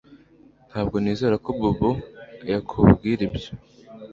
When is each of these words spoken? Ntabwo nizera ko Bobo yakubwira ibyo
Ntabwo 0.69 0.95
nizera 1.03 1.35
ko 1.43 1.49
Bobo 1.59 1.89
yakubwira 2.51 3.21
ibyo 3.27 3.51